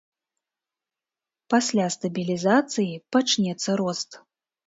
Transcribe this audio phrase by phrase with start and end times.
[1.55, 4.11] Пасля стабілізацыі пачнецца рост.